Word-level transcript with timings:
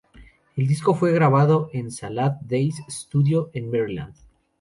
El 0.55 0.67
disco 0.67 0.95
fue 0.95 1.11
grabado 1.13 1.69
en 1.73 1.91
Salad 1.91 2.31
Days 2.41 2.81
Studio 2.89 3.51
en 3.53 3.69
Maryland. 3.69 4.15